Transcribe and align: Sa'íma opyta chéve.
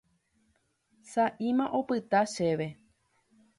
Sa'íma 1.09 1.65
opyta 1.81 2.21
chéve. 2.35 2.67